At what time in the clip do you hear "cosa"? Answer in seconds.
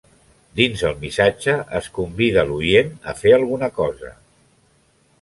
3.81-4.15